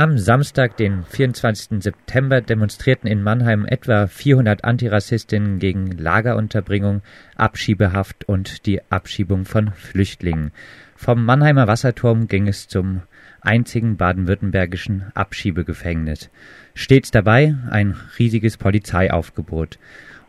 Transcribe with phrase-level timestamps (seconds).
[0.00, 1.82] Am Samstag, den 24.
[1.82, 7.02] September, demonstrierten in Mannheim etwa 400 Antirassistinnen gegen Lagerunterbringung,
[7.34, 10.52] Abschiebehaft und die Abschiebung von Flüchtlingen.
[10.94, 13.02] Vom Mannheimer Wasserturm ging es zum
[13.40, 16.30] einzigen baden-württembergischen Abschiebegefängnis.
[16.74, 19.80] Stets dabei ein riesiges Polizeiaufgebot.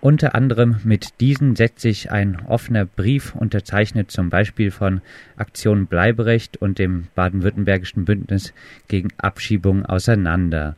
[0.00, 5.00] Unter anderem mit diesen setzt sich ein offener Brief, unterzeichnet zum Beispiel von
[5.36, 8.52] Aktion Bleiberecht und dem baden-württembergischen Bündnis
[8.88, 10.76] gegen Abschiebung auseinander.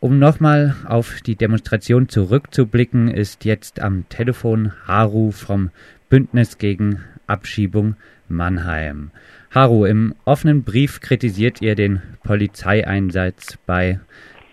[0.00, 5.70] Um nochmal auf die Demonstration zurückzublicken, ist jetzt am Telefon Haru vom
[6.10, 7.96] Bündnis gegen Abschiebung
[8.28, 9.12] Mannheim.
[9.50, 14.00] Haru, im offenen Brief kritisiert ihr den Polizeieinsatz bei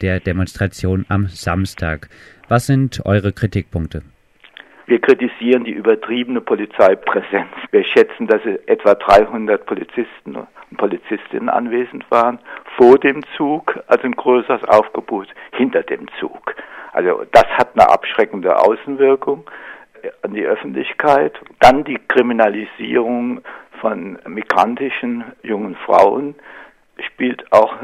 [0.02, 2.10] der Demonstration am Samstag.
[2.50, 4.02] Was sind eure Kritikpunkte?
[4.88, 7.50] Wir kritisieren die übertriebene Polizeipräsenz.
[7.72, 12.40] Wir schätzen, dass etwa 300 Polizisten und Polizistinnen anwesend waren
[12.76, 16.56] vor dem Zug, also ein größeres Aufgebot hinter dem Zug.
[16.94, 19.50] Also das hat eine abschreckende Außenwirkung
[20.24, 21.40] an die Öffentlichkeit.
[21.60, 23.42] Dann die Kriminalisierung
[23.80, 26.36] von migrantischen jungen Frauen
[27.00, 27.76] spielt auch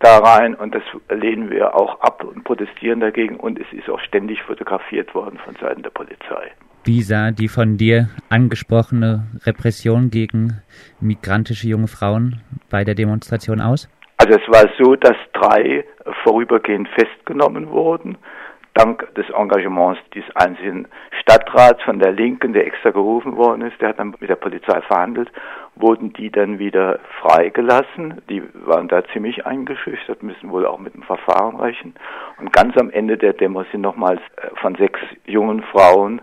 [0.00, 4.00] da rein und das lehnen wir auch ab und protestieren dagegen und es ist auch
[4.00, 6.52] ständig fotografiert worden von Seiten der Polizei.
[6.84, 10.62] Wie sah die von dir angesprochene Repression gegen
[11.00, 13.88] migrantische junge Frauen bei der Demonstration aus?
[14.18, 15.84] Also es war so, dass drei
[16.22, 18.16] vorübergehend festgenommen wurden
[18.76, 20.86] dank des Engagements dieses einzelnen
[21.20, 24.80] Stadtrats von der Linken, der extra gerufen worden ist, der hat dann mit der Polizei
[24.82, 25.30] verhandelt,
[25.74, 28.22] wurden die dann wieder freigelassen.
[28.28, 31.94] Die waren da ziemlich eingeschüchtert, müssen wohl auch mit dem Verfahren rechnen.
[32.38, 36.20] Und ganz am Ende der Demo sind nochmals äh, von sechs jungen Frauen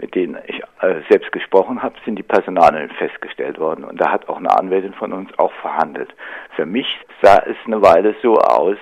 [0.00, 3.84] mit denen ich äh, selbst gesprochen habe, sind die Personalien festgestellt worden.
[3.84, 6.14] Und da hat auch eine Anwältin von uns auch verhandelt.
[6.54, 6.86] Für mich
[7.20, 8.78] sah es eine Weile so aus,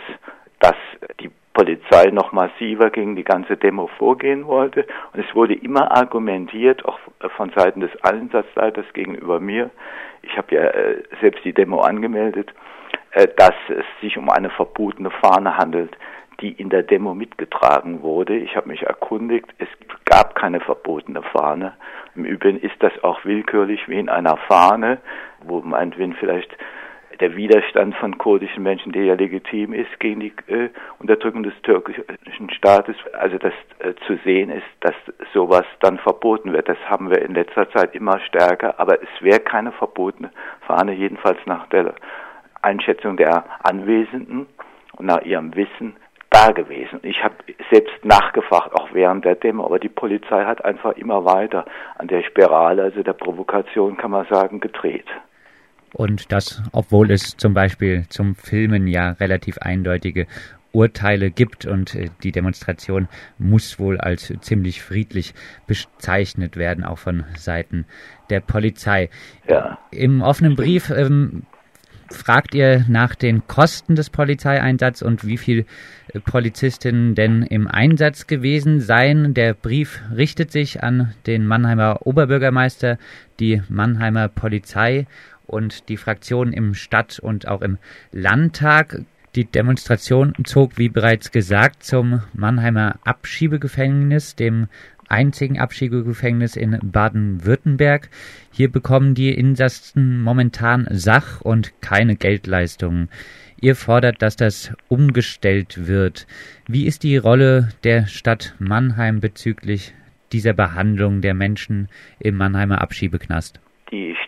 [0.60, 0.76] dass
[1.20, 4.86] die Polizei noch massiver gegen die ganze Demo vorgehen wollte.
[5.14, 6.98] Und es wurde immer argumentiert, auch
[7.34, 9.70] von Seiten des Einsatzleiters gegenüber mir,
[10.20, 12.52] ich habe ja äh, selbst die Demo angemeldet,
[13.12, 15.96] äh, dass es sich um eine verbotene Fahne handelt,
[16.40, 18.36] die in der Demo mitgetragen wurde.
[18.36, 19.68] Ich habe mich erkundigt, es
[20.04, 21.72] gab keine verbotene Fahne.
[22.14, 24.98] Im Übrigen ist das auch willkürlich wie in einer Fahne,
[25.42, 26.54] wo meinetwegen vielleicht
[27.20, 32.50] der Widerstand von kurdischen Menschen, der ja legitim ist gegen die äh, Unterdrückung des türkischen
[32.50, 34.94] Staates, also dass äh, zu sehen ist, dass
[35.32, 36.68] sowas dann verboten wird.
[36.68, 40.30] Das haben wir in letzter Zeit immer stärker, aber es wäre keine verbotene
[40.66, 41.94] Fahne, jedenfalls nach der
[42.62, 44.46] Einschätzung der Anwesenden
[44.96, 45.96] und nach ihrem Wissen
[46.30, 47.00] da gewesen.
[47.02, 47.34] Ich habe
[47.70, 51.64] selbst nachgefragt, auch während der Demo, aber die Polizei hat einfach immer weiter
[51.96, 55.06] an der Spirale, also der Provokation, kann man sagen, gedreht.
[55.92, 60.26] Und das, obwohl es zum Beispiel zum Filmen ja relativ eindeutige
[60.76, 63.08] Urteile gibt und äh, die Demonstration
[63.38, 65.32] muss wohl als ziemlich friedlich
[65.66, 67.86] bezeichnet werden, auch von Seiten
[68.28, 69.08] der Polizei.
[69.48, 69.78] Ja.
[69.90, 71.44] Im offenen Brief ähm,
[72.10, 75.64] fragt ihr nach den Kosten des Polizeieinsatzes und wie viele
[76.12, 79.32] äh, Polizistinnen denn im Einsatz gewesen seien.
[79.32, 82.98] Der Brief richtet sich an den Mannheimer Oberbürgermeister,
[83.40, 85.06] die Mannheimer Polizei
[85.46, 87.78] und die Fraktionen im Stadt- und auch im
[88.12, 89.02] Landtag.
[89.34, 94.68] Die Demonstration zog, wie bereits gesagt, zum Mannheimer Abschiebegefängnis, dem
[95.08, 98.08] einzigen Abschiebegefängnis in Baden-Württemberg.
[98.50, 103.08] Hier bekommen die Insassen momentan Sach- und keine Geldleistungen.
[103.60, 106.26] Ihr fordert, dass das umgestellt wird.
[106.66, 109.94] Wie ist die Rolle der Stadt Mannheim bezüglich
[110.32, 113.60] dieser Behandlung der Menschen im Mannheimer Abschiebeknast?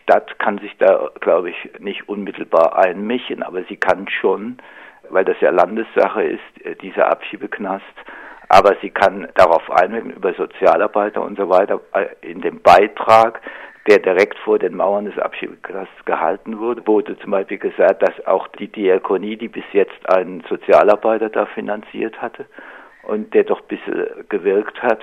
[0.09, 4.57] Stadt kann sich da, glaube ich, nicht unmittelbar einmischen, aber sie kann schon,
[5.11, 7.85] weil das ja Landessache ist, äh, dieser Abschiebeknast,
[8.49, 13.43] aber sie kann darauf einwirken über Sozialarbeiter und so weiter äh, in dem Beitrag,
[13.87, 18.49] der direkt vor den Mauern des Abschiebeknasts gehalten wurde, wurde zum Beispiel gesagt, dass auch
[18.49, 22.47] die Diakonie, die bis jetzt einen Sozialarbeiter da finanziert hatte
[23.03, 25.03] und der doch ein bisschen gewirkt hat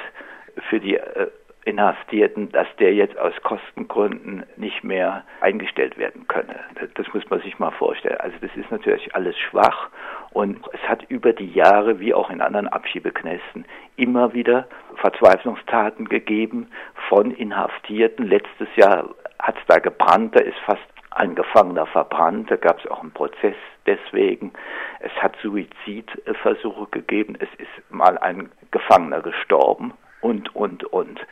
[0.67, 1.27] für die äh,
[1.65, 6.59] Inhaftierten, dass der jetzt aus Kostengründen nicht mehr eingestellt werden könne.
[6.93, 8.17] Das muss man sich mal vorstellen.
[8.19, 9.89] Also das ist natürlich alles schwach
[10.31, 13.65] und es hat über die Jahre, wie auch in anderen Abschiebeknästen,
[13.95, 14.67] immer wieder
[14.97, 16.67] Verzweiflungstaten gegeben
[17.09, 18.27] von Inhaftierten.
[18.27, 19.09] Letztes Jahr
[19.39, 23.11] hat es da gebrannt, da ist fast ein Gefangener verbrannt, da gab es auch einen
[23.11, 23.55] Prozess
[23.87, 24.51] deswegen.
[24.99, 31.25] Es hat Suizidversuche gegeben, es ist mal ein Gefangener gestorben und, und, und.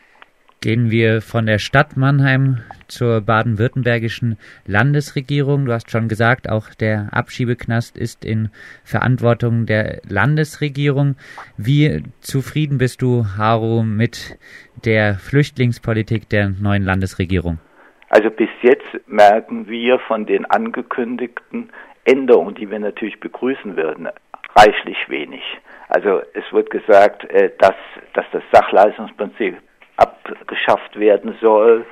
[0.63, 5.65] Gehen wir von der Stadt Mannheim zur baden-württembergischen Landesregierung.
[5.65, 8.47] Du hast schon gesagt, auch der Abschiebeknast ist in
[8.85, 11.17] Verantwortung der Landesregierung.
[11.57, 14.39] Wie zufrieden bist du, Haro, mit
[14.85, 17.59] der Flüchtlingspolitik der neuen Landesregierung?
[18.07, 21.71] Also bis jetzt merken wir von den angekündigten
[22.05, 24.07] Änderungen, die wir natürlich begrüßen würden,
[24.55, 25.43] reichlich wenig.
[25.89, 27.75] Also es wird gesagt, äh, dass,
[28.13, 29.57] dass das Sachleistungsprinzip
[30.03, 31.85] abgeschafft werden soll,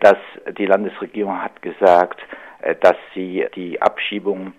[0.00, 0.18] dass
[0.58, 2.20] die Landesregierung hat gesagt,
[2.62, 4.52] äh, dass sie die Abschiebung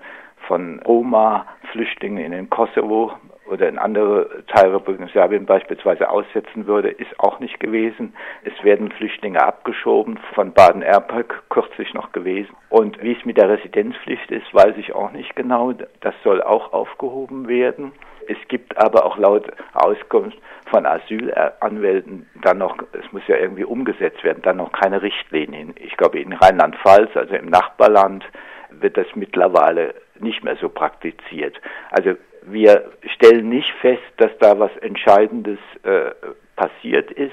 [0.48, 3.14] von Roma-Flüchtlingen in den Kosovo
[3.50, 8.14] oder in andere Teilrepubliken Serbien beispielsweise aussetzen würde, ist auch nicht gewesen.
[8.44, 12.56] Es werden Flüchtlinge abgeschoben, von Baden-Erpelk kürzlich noch gewesen.
[12.70, 15.74] Und wie es mit der Residenzpflicht ist, weiß ich auch nicht genau.
[16.02, 17.92] Das soll auch aufgehoben werden.
[18.28, 20.38] Es gibt aber auch laut Auskunft
[20.70, 25.74] von Asylanwälten dann noch, es muss ja irgendwie umgesetzt werden, dann noch keine Richtlinien.
[25.80, 28.26] Ich glaube, in Rheinland-Pfalz, also im Nachbarland,
[28.70, 31.56] wird das mittlerweile nicht mehr so praktiziert.
[31.92, 36.12] Also wir stellen nicht fest, dass da was Entscheidendes äh,
[36.56, 37.32] passiert ist.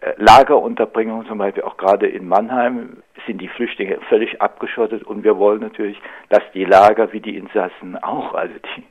[0.00, 5.38] Äh, Lagerunterbringung zum Beispiel auch gerade in Mannheim sind die Flüchtlinge völlig abgeschottet und wir
[5.38, 8.84] wollen natürlich, dass die Lager wie die Insassen auch, also die,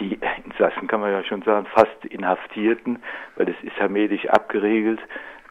[0.00, 3.02] die Insassen kann man ja schon sagen, fast Inhaftierten,
[3.36, 5.00] weil es ist hermetisch abgeriegelt,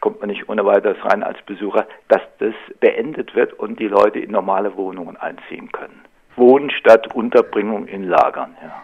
[0.02, 4.20] kommt man nicht ohne weiteres rein als Besucher, dass das beendet wird und die Leute
[4.20, 6.02] in normale Wohnungen einziehen können.
[6.36, 8.84] Wohnen statt Unterbringung in Lagern, ja.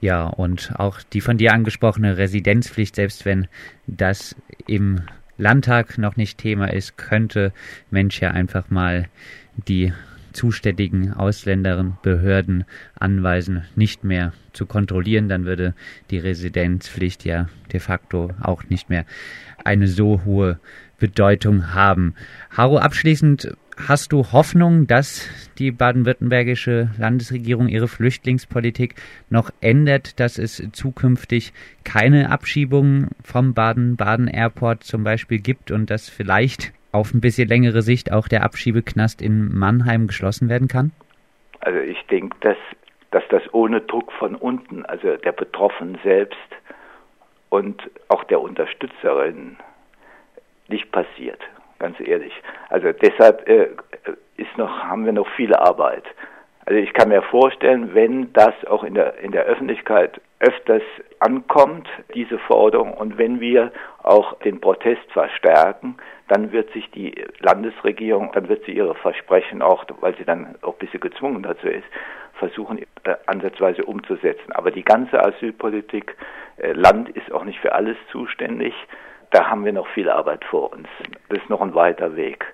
[0.00, 3.48] Ja, und auch die von dir angesprochene Residenzpflicht, selbst wenn
[3.86, 4.36] das
[4.66, 5.02] im
[5.38, 7.52] Landtag noch nicht Thema ist, könnte
[7.90, 9.08] Mensch ja einfach mal
[9.66, 9.92] die
[10.32, 12.64] zuständigen Ausländerinnen Behörden
[12.98, 15.74] anweisen, nicht mehr zu kontrollieren, dann würde
[16.10, 19.04] die Residenzpflicht ja de facto auch nicht mehr
[19.64, 20.60] eine so hohe
[20.98, 22.14] Bedeutung haben.
[22.50, 23.56] Haro, abschließend
[23.86, 25.28] hast du Hoffnung, dass
[25.58, 28.94] die baden-württembergische Landesregierung ihre Flüchtlingspolitik
[29.30, 31.52] noch ändert, dass es zukünftig
[31.84, 37.82] keine Abschiebungen vom Baden-Baden Airport zum Beispiel gibt und dass vielleicht auf ein bisschen längere
[37.82, 40.92] Sicht auch der Abschiebeknast in Mannheim geschlossen werden kann?
[41.60, 42.56] Also ich denke, dass,
[43.10, 46.38] dass das ohne Druck von unten, also der Betroffenen selbst
[47.50, 49.56] und auch der Unterstützerin
[50.68, 51.40] nicht passiert,
[51.78, 52.32] ganz ehrlich.
[52.68, 53.68] Also deshalb äh,
[54.36, 56.04] ist noch, haben wir noch viel Arbeit.
[56.64, 60.82] Also ich kann mir vorstellen, wenn das auch in der, in der Öffentlichkeit öfters
[61.18, 63.72] ankommt, diese Forderung, und wenn wir
[64.02, 65.96] auch den Protest verstärken,
[66.28, 70.74] dann wird sich die Landesregierung, dann wird sie ihre Versprechen auch, weil sie dann auch
[70.74, 71.86] ein bisschen gezwungen dazu ist,
[72.34, 74.52] versuchen, äh, ansatzweise umzusetzen.
[74.52, 76.16] Aber die ganze Asylpolitik,
[76.58, 78.74] äh, Land ist auch nicht für alles zuständig.
[79.30, 80.86] Da haben wir noch viel Arbeit vor uns.
[81.28, 82.44] Das ist noch ein weiter Weg.